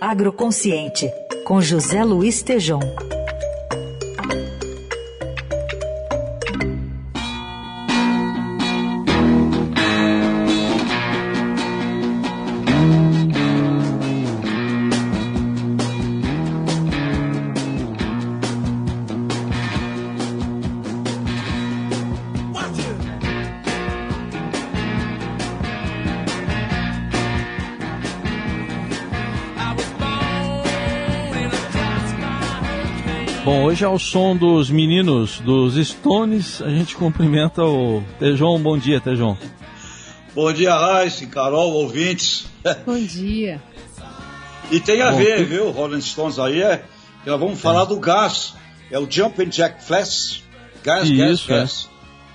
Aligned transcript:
Agroconsciente, 0.00 1.10
com 1.44 1.60
José 1.60 2.04
Luiz 2.04 2.42
Tejom. 2.42 2.80
Hoje 33.50 33.84
ao 33.84 33.98
som 33.98 34.36
dos 34.36 34.70
meninos 34.70 35.40
dos 35.40 35.74
Stones, 35.74 36.60
a 36.62 36.68
gente 36.68 36.96
cumprimenta 36.96 37.64
o 37.64 38.02
Tejon. 38.18 38.58
Bom 38.60 38.76
dia, 38.76 39.00
Tejon. 39.00 39.36
Bom 40.34 40.52
dia, 40.52 40.74
Raíssa, 40.74 41.26
Carol, 41.26 41.72
ouvintes. 41.72 42.46
Bom 42.84 42.98
dia. 42.98 43.60
E 44.68 44.80
tem 44.80 45.00
a 45.00 45.12
Bom, 45.12 45.18
ver, 45.18 45.44
viu, 45.44 45.70
Rolling 45.70 46.00
Stones 46.00 46.40
aí, 46.40 46.60
é, 46.60 46.82
nós 47.24 47.38
vamos 47.38 47.60
falar 47.60 47.82
é. 47.82 47.86
do 47.86 48.00
gás. 48.00 48.56
É 48.90 48.98
o 48.98 49.06
Jumping 49.08 49.48
Jack 49.48 49.84
Flash. 49.84 50.42
Gás, 50.82 51.08
isso, 51.08 51.16
gás, 51.18 51.46
gás. 51.46 51.90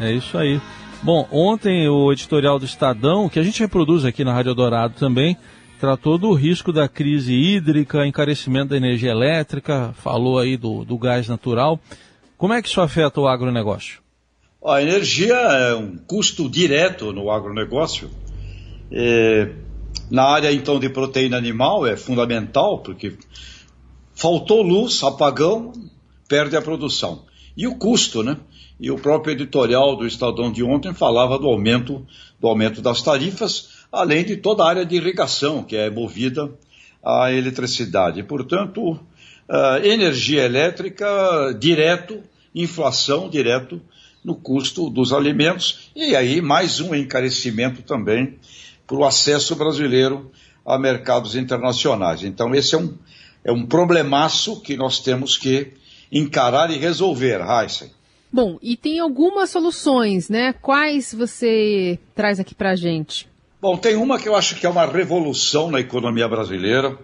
É. 0.00 0.10
é 0.10 0.12
isso 0.12 0.38
aí. 0.38 0.60
Bom, 1.02 1.26
ontem 1.32 1.88
o 1.88 2.12
editorial 2.12 2.60
do 2.60 2.64
Estadão, 2.64 3.28
que 3.28 3.40
a 3.40 3.42
gente 3.42 3.58
reproduz 3.58 4.04
aqui 4.04 4.22
na 4.22 4.32
Rádio 4.32 4.54
Dourado 4.54 4.94
também, 4.94 5.36
tratou 5.82 6.16
do 6.16 6.32
risco 6.32 6.72
da 6.72 6.86
crise 6.86 7.34
hídrica, 7.34 8.06
encarecimento 8.06 8.68
da 8.68 8.76
energia 8.76 9.10
elétrica, 9.10 9.92
falou 10.00 10.38
aí 10.38 10.56
do, 10.56 10.84
do 10.84 10.96
gás 10.96 11.26
natural. 11.26 11.80
Como 12.38 12.52
é 12.52 12.62
que 12.62 12.68
isso 12.68 12.80
afeta 12.80 13.20
o 13.20 13.26
agronegócio? 13.26 13.98
A 14.64 14.80
energia 14.80 15.34
é 15.34 15.74
um 15.74 15.96
custo 15.96 16.48
direto 16.48 17.12
no 17.12 17.32
agronegócio. 17.32 18.08
É, 18.92 19.50
na 20.08 20.22
área 20.22 20.52
então 20.52 20.78
de 20.78 20.88
proteína 20.88 21.36
animal 21.36 21.84
é 21.84 21.96
fundamental, 21.96 22.78
porque 22.78 23.16
faltou 24.14 24.62
luz, 24.62 25.02
apagão, 25.02 25.72
perde 26.28 26.56
a 26.56 26.62
produção. 26.62 27.24
E 27.56 27.66
o 27.66 27.74
custo, 27.74 28.22
né? 28.22 28.36
E 28.78 28.88
o 28.88 29.00
próprio 29.00 29.32
editorial 29.32 29.96
do 29.96 30.06
Estadão 30.06 30.52
de 30.52 30.62
ontem 30.62 30.94
falava 30.94 31.36
do 31.40 31.48
aumento, 31.48 32.06
do 32.40 32.46
aumento 32.46 32.80
das 32.80 33.02
tarifas, 33.02 33.71
além 33.92 34.24
de 34.24 34.36
toda 34.36 34.64
a 34.64 34.68
área 34.68 34.86
de 34.86 34.96
irrigação, 34.96 35.62
que 35.62 35.76
é 35.76 35.90
movida 35.90 36.50
à 37.04 37.30
eletricidade. 37.30 38.22
Portanto, 38.22 38.98
energia 39.82 40.44
elétrica 40.44 41.54
direto, 41.58 42.22
inflação 42.54 43.28
direto 43.28 43.80
no 44.24 44.34
custo 44.34 44.88
dos 44.88 45.12
alimentos 45.12 45.90
e 45.94 46.14
aí 46.14 46.40
mais 46.40 46.80
um 46.80 46.94
encarecimento 46.94 47.82
também 47.82 48.38
para 48.86 48.96
o 48.96 49.04
acesso 49.04 49.56
brasileiro 49.56 50.30
a 50.64 50.78
mercados 50.78 51.34
internacionais. 51.34 52.22
Então 52.22 52.54
esse 52.54 52.74
é 52.74 52.78
um, 52.78 52.94
é 53.44 53.52
um 53.52 53.66
problemaço 53.66 54.60
que 54.60 54.76
nós 54.76 55.00
temos 55.00 55.36
que 55.36 55.72
encarar 56.10 56.70
e 56.70 56.78
resolver, 56.78 57.40
Heisen. 57.40 57.90
Bom, 58.32 58.58
e 58.62 58.76
tem 58.76 58.98
algumas 58.98 59.50
soluções, 59.50 60.28
né? 60.28 60.52
Quais 60.54 61.12
você 61.12 61.98
traz 62.14 62.38
aqui 62.38 62.54
para 62.54 62.70
a 62.70 62.76
gente? 62.76 63.28
Bom, 63.62 63.76
tem 63.76 63.94
uma 63.94 64.18
que 64.18 64.28
eu 64.28 64.34
acho 64.34 64.56
que 64.56 64.66
é 64.66 64.68
uma 64.68 64.84
revolução 64.84 65.70
na 65.70 65.78
economia 65.78 66.26
brasileira, 66.26 66.98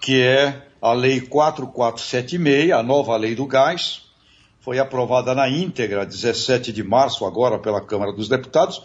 que 0.00 0.20
é 0.20 0.66
a 0.80 0.92
Lei 0.92 1.20
4476, 1.20 2.72
a 2.72 2.82
nova 2.82 3.16
lei 3.16 3.36
do 3.36 3.46
gás. 3.46 4.02
Foi 4.58 4.80
aprovada 4.80 5.32
na 5.32 5.48
íntegra, 5.48 6.04
17 6.04 6.72
de 6.72 6.82
março, 6.82 7.24
agora 7.24 7.56
pela 7.56 7.80
Câmara 7.80 8.12
dos 8.12 8.28
Deputados, 8.28 8.82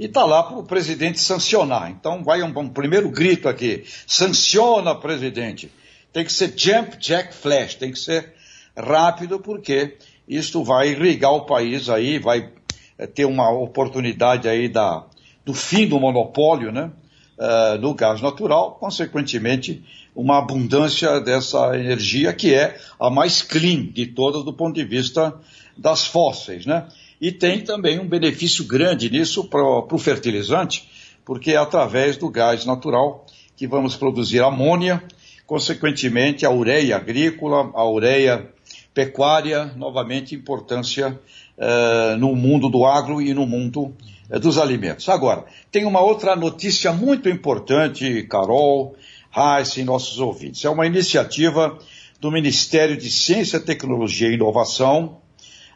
e 0.00 0.06
está 0.06 0.24
lá 0.24 0.42
para 0.42 0.58
o 0.58 0.64
presidente 0.64 1.20
sancionar. 1.20 1.92
Então 1.92 2.24
vai 2.24 2.42
um, 2.42 2.48
um, 2.58 2.68
primeiro 2.68 3.08
grito 3.08 3.48
aqui: 3.48 3.84
sanciona, 4.04 4.96
presidente. 4.96 5.70
Tem 6.12 6.24
que 6.24 6.32
ser 6.32 6.52
jump, 6.56 6.96
jack, 6.98 7.36
flash, 7.36 7.76
tem 7.76 7.92
que 7.92 8.00
ser 8.00 8.34
rápido, 8.76 9.38
porque 9.38 9.96
isto 10.26 10.64
vai 10.64 10.88
irrigar 10.88 11.34
o 11.34 11.46
país 11.46 11.88
aí, 11.88 12.18
vai 12.18 12.50
eh, 12.98 13.06
ter 13.06 13.26
uma 13.26 13.48
oportunidade 13.48 14.48
aí 14.48 14.68
da, 14.68 15.06
do 15.48 15.54
fim 15.54 15.88
do 15.88 15.98
monopólio 15.98 16.70
né, 16.70 16.90
uh, 17.38 17.78
do 17.78 17.94
gás 17.94 18.20
natural, 18.20 18.72
consequentemente, 18.72 19.82
uma 20.14 20.36
abundância 20.36 21.18
dessa 21.22 21.74
energia 21.74 22.34
que 22.34 22.52
é 22.52 22.78
a 23.00 23.08
mais 23.08 23.40
clean 23.40 23.84
de 23.86 24.08
todas 24.08 24.44
do 24.44 24.52
ponto 24.52 24.74
de 24.74 24.84
vista 24.84 25.34
das 25.74 26.06
fósseis. 26.06 26.66
Né? 26.66 26.86
E 27.18 27.32
tem 27.32 27.62
também 27.62 27.98
um 27.98 28.06
benefício 28.06 28.62
grande 28.66 29.08
nisso 29.08 29.42
para 29.44 29.62
o 29.62 29.98
fertilizante, 29.98 30.86
porque 31.24 31.52
é 31.52 31.56
através 31.56 32.18
do 32.18 32.28
gás 32.28 32.66
natural 32.66 33.24
que 33.56 33.66
vamos 33.66 33.96
produzir 33.96 34.42
amônia, 34.42 35.02
consequentemente 35.46 36.44
a 36.44 36.50
ureia 36.50 36.96
agrícola, 36.96 37.70
a 37.72 37.88
ureia 37.88 38.52
pecuária, 38.92 39.72
novamente 39.76 40.34
importância 40.34 41.18
uh, 41.56 42.18
no 42.18 42.36
mundo 42.36 42.68
do 42.68 42.84
agro 42.84 43.22
e 43.22 43.32
no 43.32 43.46
mundo 43.46 43.94
dos 44.28 44.58
alimentos. 44.58 45.08
Agora, 45.08 45.46
tem 45.70 45.86
uma 45.86 46.00
outra 46.00 46.36
notícia 46.36 46.92
muito 46.92 47.28
importante, 47.28 48.24
Carol, 48.24 48.94
Heiss 49.34 49.76
e 49.76 49.84
nossos 49.84 50.18
ouvintes. 50.18 50.64
É 50.64 50.70
uma 50.70 50.86
iniciativa 50.86 51.78
do 52.20 52.30
Ministério 52.30 52.96
de 52.96 53.10
Ciência, 53.10 53.60
Tecnologia 53.60 54.28
e 54.28 54.34
Inovação, 54.34 55.20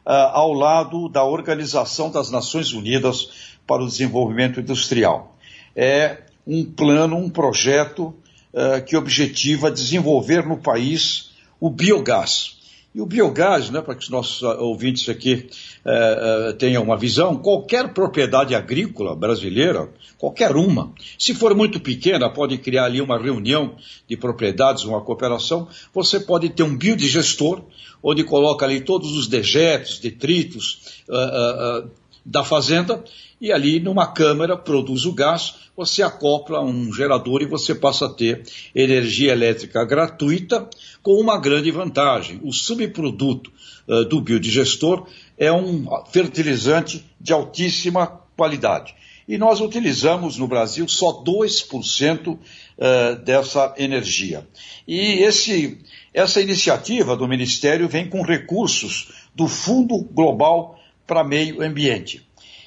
uh, 0.05 0.11
ao 0.33 0.53
lado 0.53 1.09
da 1.09 1.25
Organização 1.25 2.11
das 2.11 2.31
Nações 2.31 2.73
Unidas 2.73 3.57
para 3.67 3.83
o 3.83 3.87
Desenvolvimento 3.87 4.61
Industrial. 4.61 5.37
É 5.75 6.19
um 6.47 6.65
plano, 6.65 7.17
um 7.17 7.31
projeto 7.31 8.15
uh, 8.53 8.85
que 8.85 8.97
objetiva 8.97 9.71
desenvolver 9.71 10.45
no 10.45 10.59
país 10.59 11.31
o 11.61 11.71
biogás. 11.71 12.61
E 12.95 13.01
o 13.01 13.07
biogás, 13.07 13.71
né, 13.71 13.81
para 13.81 13.95
que 13.95 14.03
os 14.03 14.11
nossos 14.11 14.45
ah, 14.45 14.61
ouvintes 14.61 15.09
aqui 15.09 15.49
é, 15.85 16.49
é, 16.51 16.53
tenham 16.53 16.83
uma 16.83 16.97
visão, 16.97 17.37
qualquer 17.37 17.95
propriedade 17.95 18.55
agrícola 18.55 19.17
brasileira, 19.17 19.89
qualquer 20.19 20.55
uma, 20.55 20.93
se 21.19 21.33
for 21.33 21.55
muito 21.55 21.81
pequena, 21.81 22.29
pode 22.29 22.59
criar 22.59 22.85
ali 22.85 23.01
uma 23.01 23.19
reunião 23.19 23.77
de 24.07 24.15
propriedades, 24.15 24.85
uma 24.85 25.01
cooperação, 25.01 25.69
você 25.95 26.21
pode 26.21 26.51
ter 26.51 26.65
um 26.65 26.77
biodigestor, 26.77 27.63
onde 28.03 28.25
coloca 28.25 28.67
ali 28.67 28.83
todos 28.83 29.17
os 29.17 29.27
dejetos, 29.27 29.99
detritos 29.99 31.03
uh, 31.09 31.15
uh, 31.15 31.87
uh, 31.87 31.91
da 32.25 32.44
fazenda, 32.44 33.03
e 33.41 33.53
ali 33.53 33.81
numa 33.81 34.06
câmara 34.06 34.56
produz 34.56 35.05
o 35.05 35.12
gás, 35.12 35.55
você 35.77 36.03
acopla 36.03 36.60
um 36.60 36.93
gerador 36.93 37.43
e 37.43 37.47
você 37.47 37.75
passa 37.75 38.06
a 38.06 38.09
ter 38.09 38.44
energia 38.75 39.33
elétrica 39.33 39.84
gratuita, 39.84 40.69
com 41.03 41.21
uma 41.21 41.38
grande 41.38 41.71
vantagem. 41.71 42.41
O 42.43 42.53
subproduto 42.53 43.50
uh, 43.88 44.05
do 44.05 44.21
biodigestor 44.21 45.06
é 45.37 45.53
um 45.53 45.87
fertilizante 46.11 47.05
de 47.21 47.32
altíssima 47.32 48.06
qualidade. 48.37 48.94
E 49.27 49.38
nós 49.38 49.61
utilizamos 49.61 50.37
no 50.37 50.47
Brasil 50.47 50.87
só 50.88 51.22
2% 51.25 52.28
uh, 52.28 53.16
dessa 53.25 53.75
energia. 53.78 54.47
E 54.87 55.22
esse, 55.22 55.78
essa 56.12 56.41
iniciativa 56.41 57.16
do 57.16 57.27
Ministério 57.27 57.88
vem 57.88 58.09
com 58.09 58.22
recursos 58.22 59.12
do 59.34 59.49
Fundo 59.49 59.99
Global 59.99 60.78
para 61.07 61.25
Meio 61.25 61.63
Ambiente. 61.63 62.27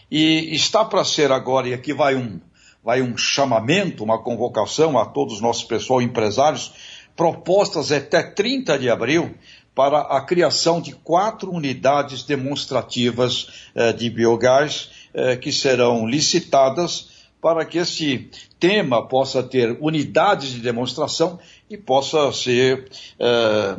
E 0.09 0.53
está 0.55 0.85
para 0.85 1.03
ser 1.03 1.31
agora, 1.31 1.67
e 1.67 1.73
aqui 1.73 1.93
vai 1.93 2.15
um, 2.15 2.39
vai 2.83 3.01
um 3.01 3.17
chamamento, 3.17 4.03
uma 4.03 4.21
convocação 4.21 4.97
a 4.97 5.05
todos 5.05 5.35
os 5.35 5.41
nossos 5.41 5.63
pessoal 5.63 6.01
empresários, 6.01 6.73
propostas 7.15 7.91
até 7.91 8.21
30 8.21 8.77
de 8.77 8.89
abril 8.89 9.33
para 9.73 9.99
a 9.99 10.21
criação 10.21 10.79
de 10.79 10.93
quatro 10.93 11.51
unidades 11.51 12.23
demonstrativas 12.23 13.67
eh, 13.75 13.91
de 13.91 14.09
biogás 14.09 14.89
eh, 15.13 15.35
que 15.35 15.51
serão 15.51 16.07
licitadas 16.07 17.09
para 17.41 17.65
que 17.65 17.77
esse 17.77 18.29
tema 18.59 19.05
possa 19.07 19.43
ter 19.43 19.77
unidades 19.81 20.51
de 20.51 20.59
demonstração 20.59 21.39
e 21.69 21.77
possa 21.77 22.31
ser 22.31 22.89
eh, 23.19 23.77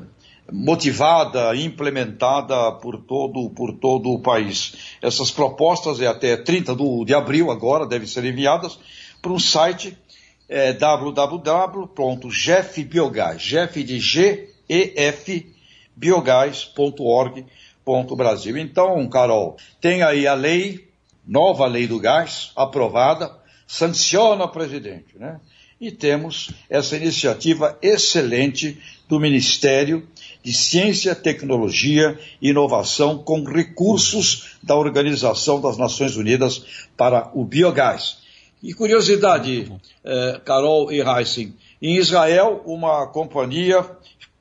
motivada, 0.52 1.56
implementada 1.56 2.72
por 2.72 2.98
todo, 3.02 3.48
por 3.50 3.72
todo 3.72 4.10
o 4.10 4.20
país. 4.20 4.96
Essas 5.02 5.31
propostas 5.31 6.00
é 6.00 6.06
até 6.06 6.34
30 6.37 6.75
do, 6.75 7.04
de 7.04 7.14
abril 7.14 7.50
agora, 7.50 7.87
devem 7.87 8.06
ser 8.06 8.25
enviadas 8.25 8.78
para 9.20 9.32
um 9.32 9.38
site 9.38 9.98
é, 10.48 10.72
www.jefbiogás, 10.72 13.43
Jeff 13.43 13.82
de 13.82 13.98
G 13.98 14.48
E 14.69 14.93
F 14.96 15.52
biogás.org.brasil. 15.96 18.56
Então, 18.58 19.08
Carol, 19.08 19.56
tem 19.81 20.02
aí 20.02 20.26
a 20.26 20.34
lei, 20.34 20.88
nova 21.26 21.66
lei 21.66 21.87
do 21.87 21.99
gás, 21.99 22.52
aprovada, 22.54 23.34
sanciona 23.66 24.44
o 24.44 24.49
presidente, 24.49 25.19
né? 25.19 25.40
E 25.81 25.90
temos 25.90 26.50
essa 26.70 26.96
iniciativa 26.96 27.78
excelente 27.82 28.78
do 29.08 29.19
Ministério 29.20 30.08
de 30.46 30.52
Ciência, 30.52 31.12
Tecnologia 31.12 32.16
e 32.40 32.50
Inovação 32.50 33.19
com 33.19 33.43
recursos 33.43 34.56
da 34.62 34.76
Organização 34.76 35.60
das 35.60 35.76
Nações 35.76 36.16
Unidas 36.16 36.87
para 36.96 37.32
o 37.34 37.44
biogás. 37.44 38.19
E 38.62 38.72
curiosidade, 38.72 39.72
eh, 40.04 40.40
Carol 40.44 40.93
e 40.93 41.00
Heissing, 41.00 41.52
em 41.82 41.96
Israel, 41.96 42.62
uma 42.64 43.08
companhia 43.08 43.84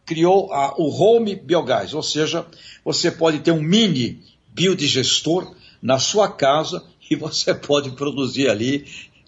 criou 0.05 0.53
a, 0.53 0.75
o 0.77 0.91
Home 0.91 1.35
Biogás, 1.35 1.95
ou 1.95 2.03
seja, 2.03 2.45
você 2.83 3.09
pode 3.09 3.39
ter 3.39 3.49
um 3.49 3.63
mini 3.63 4.19
biodigestor 4.53 5.55
na 5.81 5.97
sua 5.97 6.27
casa 6.29 6.83
e 7.09 7.15
você 7.15 7.51
pode 7.51 7.89
produzir 7.93 8.47
ali 8.47 8.85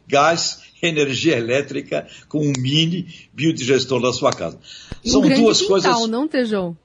gás, 0.07 0.61
energia 0.81 1.37
elétrica 1.37 2.07
com 2.29 2.39
um 2.39 2.53
mini 2.57 3.07
biodigestor 3.33 3.99
na 3.99 4.13
sua 4.13 4.31
casa. 4.31 4.59
São 5.05 5.21
um 5.21 5.29
duas 5.29 5.59
quintal, 5.59 5.67
coisas. 5.67 6.07
não, 6.09 6.27
Tejão? 6.27 6.77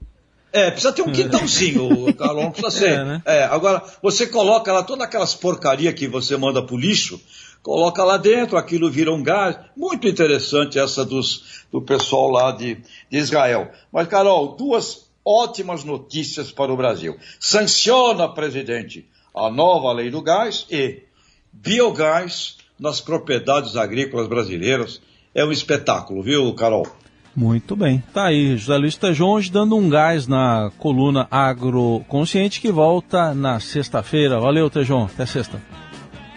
É, 0.53 0.71
precisa 0.71 0.93
ter 0.93 1.03
um 1.03 1.11
quintalzinho, 1.11 2.13
Carol, 2.15 2.45
não 2.45 2.51
precisa 2.51 2.71
ser. 2.71 2.91
É, 2.91 3.05
né? 3.05 3.23
é, 3.25 3.45
agora, 3.45 3.83
você 4.03 4.27
coloca 4.27 4.71
lá 4.71 4.83
todas 4.83 5.07
aquelas 5.07 5.35
porcaria 5.35 5.93
que 5.95 6.07
você 6.07 6.37
manda 6.37 6.63
pro 6.63 6.77
lixo, 6.77 7.19
coloca 7.63 8.05
lá 8.05 8.19
dentro, 8.19 8.59
aquilo 8.59 8.91
vira 8.91 9.11
um 9.11 9.23
gás. 9.23 9.57
Muito 9.75 10.07
interessante 10.07 10.79
essa 10.79 11.07
dos, 11.07 11.65
do 11.73 11.81
pessoal 11.81 12.29
lá 12.31 12.53
de, 12.53 12.77
de 13.11 13.19
Israel. 13.19 13.71
Mas, 13.91 14.09
Carol, 14.09 14.55
duas 14.55 15.07
ótimas 15.25 15.85
notícias 15.85 16.53
para 16.53 16.71
o 16.73 16.77
Brasil. 16.77 17.17
Sanciona, 17.41 18.29
presidente, 18.29 19.09
a 19.35 19.51
nova 19.51 19.91
lei 19.93 20.11
do 20.11 20.21
gás 20.21 20.67
e 20.71 21.03
biogás 21.51 22.59
nas 22.79 23.01
propriedades 23.01 23.77
agrícolas 23.77 24.29
brasileiras. 24.29 25.01
É 25.35 25.45
um 25.45 25.53
espetáculo, 25.53 26.23
viu, 26.23 26.53
Carol? 26.55 26.87
Muito 27.35 27.75
bem. 27.75 28.03
Tá 28.13 28.27
aí, 28.27 28.57
José 28.57 28.77
Luiz 28.77 28.97
Tejon 28.97 29.41
dando 29.51 29.77
um 29.77 29.89
gás 29.89 30.27
na 30.27 30.71
coluna 30.79 31.27
agroconsciente 31.31 32.61
que 32.61 32.71
volta 32.71 33.35
na 33.35 33.59
sexta-feira. 33.59 34.39
Valeu, 34.39 34.69
Tejon. 34.69 35.05
Até 35.05 35.25
sexta. 35.25 35.61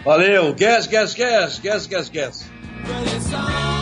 Valeu. 0.04 0.54
Gas, 0.54 0.86
gas, 0.86 1.14
gas, 1.14 1.58
gas, 1.58 1.86
gas, 1.86 2.08
gas. 2.08 3.75